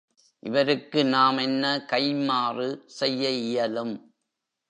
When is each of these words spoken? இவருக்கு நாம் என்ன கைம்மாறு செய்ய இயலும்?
இவருக்கு 0.43 1.05
நாம் 1.05 1.37
என்ன 1.37 1.85
கைம்மாறு 1.91 2.67
செய்ய 2.85 3.29
இயலும்? 3.29 3.93